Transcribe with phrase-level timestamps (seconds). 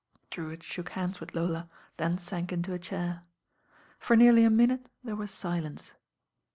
[0.31, 3.21] Drewitt shook hands with Lola, then sank into a chair.
[3.99, 5.93] For nearly a minute there was silence.